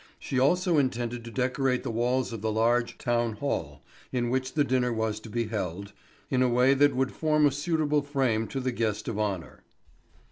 She 0.17 0.39
also 0.39 0.79
intended 0.79 1.23
to 1.25 1.29
decorate 1.29 1.83
the 1.83 1.91
walls 1.91 2.33
of 2.33 2.41
the 2.41 2.51
large 2.51 2.97
town 2.97 3.33
hall, 3.33 3.83
in 4.11 4.31
which 4.31 4.53
the 4.55 4.63
dinner 4.63 4.91
was 4.91 5.19
to 5.19 5.29
be 5.29 5.45
held, 5.45 5.93
in 6.31 6.41
a 6.41 6.49
way 6.49 6.73
that 6.73 6.95
would 6.95 7.11
form 7.11 7.45
a 7.45 7.51
suitable 7.51 8.01
frame 8.01 8.47
to 8.47 8.59
the 8.59 8.71
guest 8.71 9.07
of 9.07 9.19
honour. 9.19 9.61